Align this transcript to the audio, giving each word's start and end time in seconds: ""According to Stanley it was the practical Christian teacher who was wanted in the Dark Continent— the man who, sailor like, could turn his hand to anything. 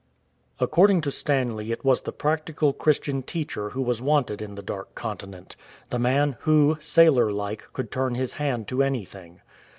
""According 0.59 1.01
to 1.01 1.11
Stanley 1.11 1.71
it 1.71 1.85
was 1.85 2.01
the 2.01 2.11
practical 2.11 2.73
Christian 2.73 3.21
teacher 3.21 3.69
who 3.69 3.83
was 3.83 4.01
wanted 4.01 4.41
in 4.41 4.55
the 4.55 4.63
Dark 4.63 4.95
Continent— 4.95 5.55
the 5.91 5.99
man 5.99 6.37
who, 6.39 6.79
sailor 6.79 7.31
like, 7.31 7.71
could 7.73 7.91
turn 7.91 8.15
his 8.15 8.33
hand 8.33 8.67
to 8.69 8.81
anything. 8.81 9.41